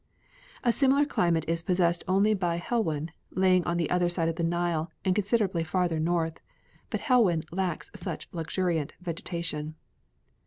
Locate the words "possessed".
1.61-2.03